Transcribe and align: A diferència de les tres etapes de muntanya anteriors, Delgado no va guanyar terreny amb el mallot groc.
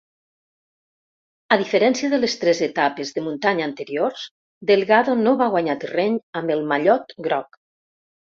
A 1.55 1.57
diferència 1.61 2.09
de 2.13 2.19
les 2.21 2.35
tres 2.43 2.61
etapes 2.67 3.11
de 3.17 3.23
muntanya 3.27 3.67
anteriors, 3.71 4.25
Delgado 4.71 5.17
no 5.21 5.37
va 5.43 5.49
guanyar 5.57 5.79
terreny 5.85 6.15
amb 6.41 6.55
el 6.57 6.65
mallot 6.73 7.15
groc. 7.29 7.61